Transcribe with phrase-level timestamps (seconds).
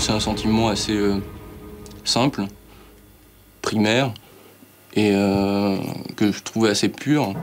[0.00, 1.18] c'est un sentiment assez euh,
[2.04, 2.44] simple,
[3.60, 4.12] primaire,
[4.94, 5.76] et euh,
[6.16, 7.34] que je trouvais assez pur.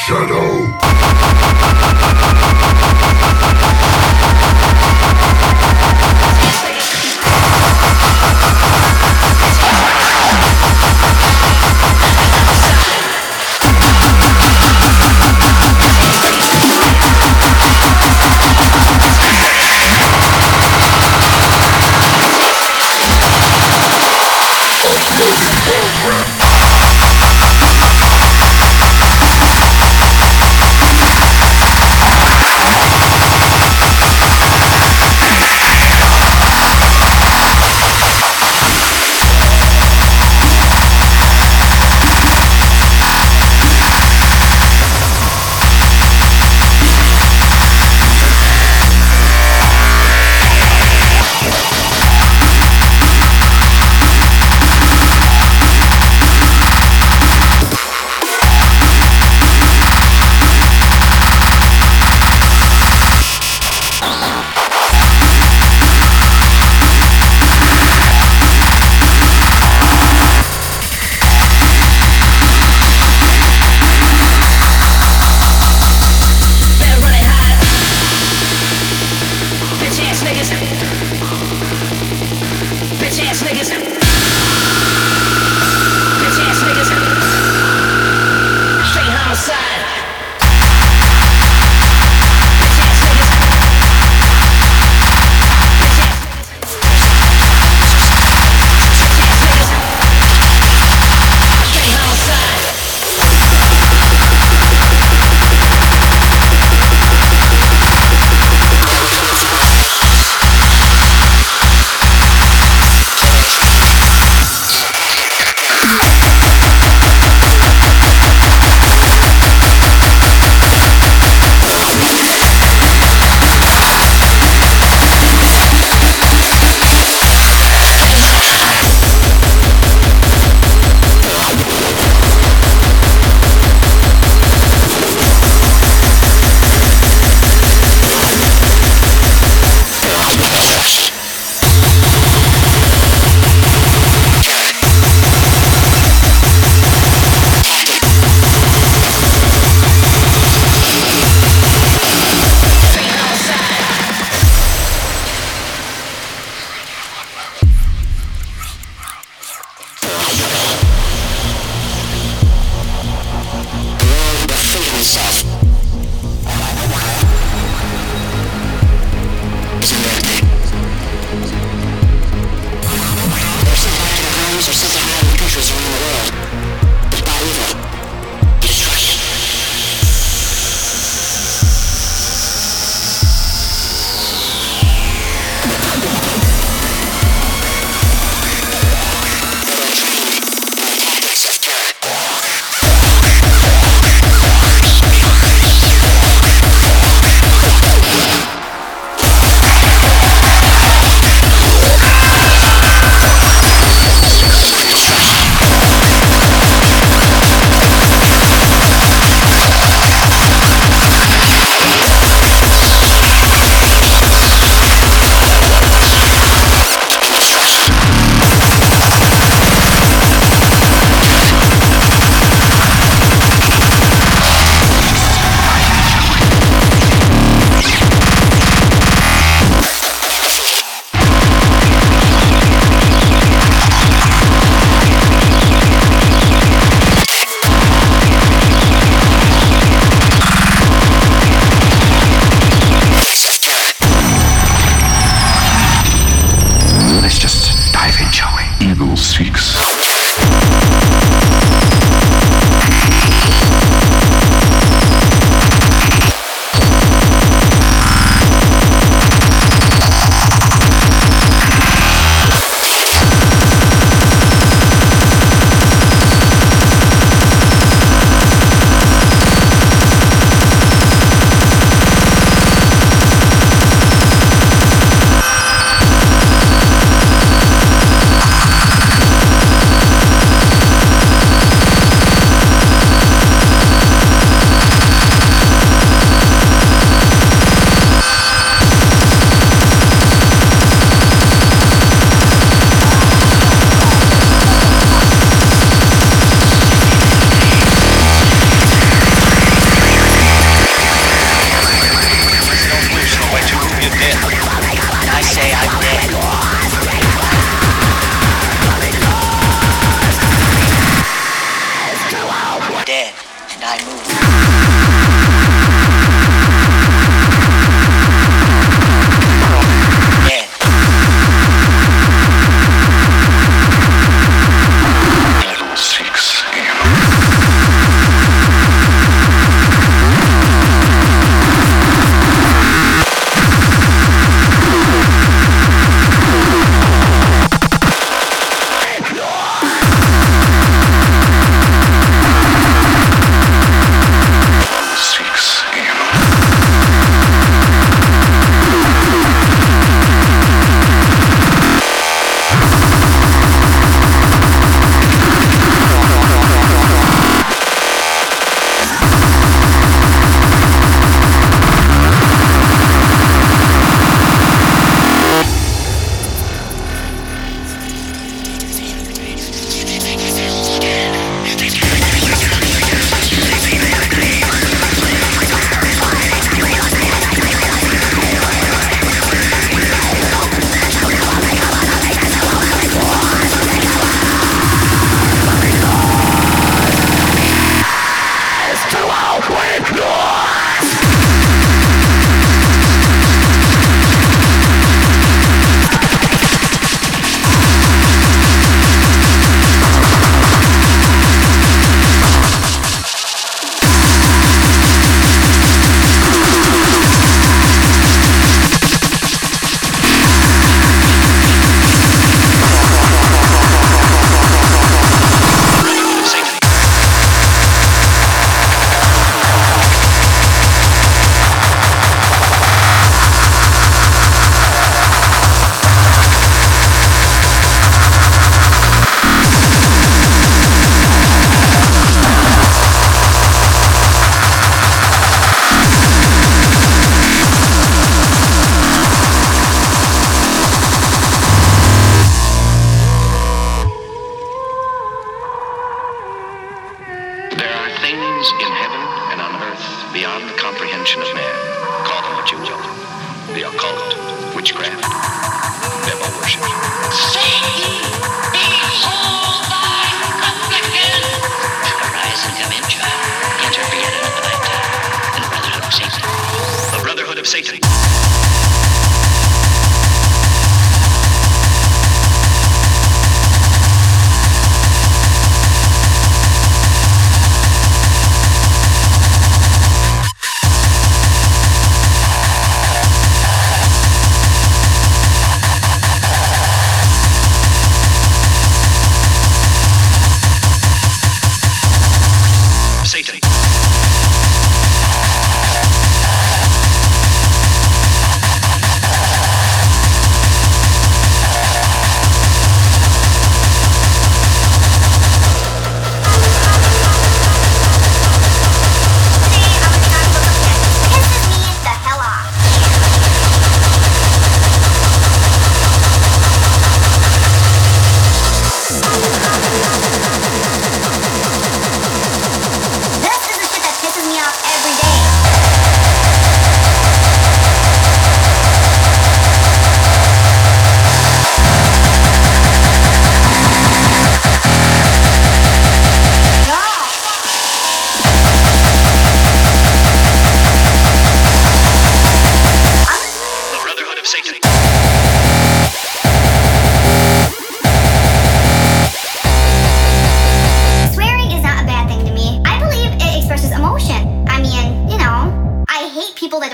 [0.00, 0.89] shadow.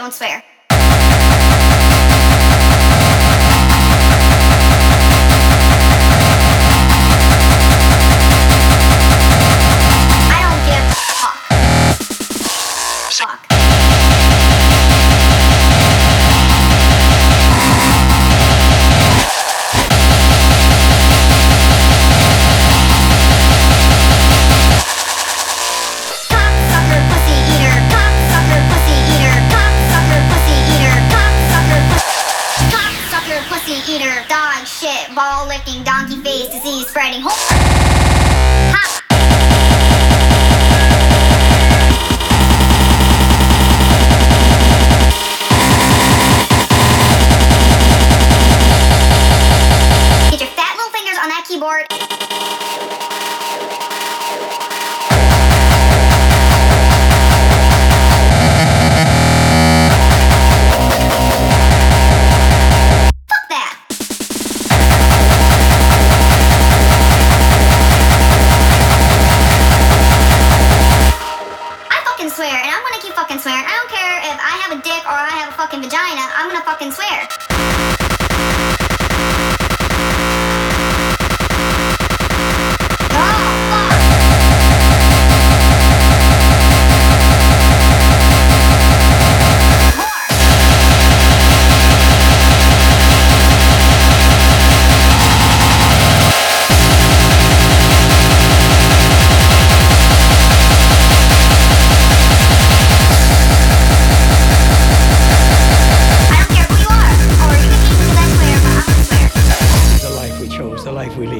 [0.06, 0.55] sounds fair.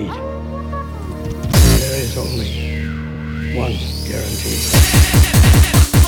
[0.08, 2.86] There is only
[3.56, 3.72] one
[4.06, 6.05] guarantee.